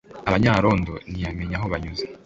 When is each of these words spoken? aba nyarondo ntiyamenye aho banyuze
aba 0.27 0.37
nyarondo 0.43 0.93
ntiyamenye 1.11 1.55
aho 1.57 1.65
banyuze 1.73 2.05